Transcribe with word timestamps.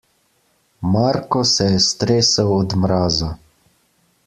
Marko 0.95 1.43
se 1.51 1.67
je 1.73 1.83
stresel 1.89 2.51
od 2.57 2.77
mraza. 2.85 3.33